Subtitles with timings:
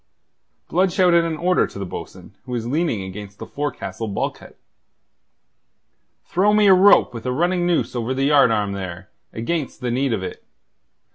[0.67, 4.55] Blood shouted an order to the bo'sun, who was leaning against the forecastle bulkhead.
[6.25, 10.11] "Throw me a rope with a running noose over the yardarm there, against the need
[10.11, 10.43] of it.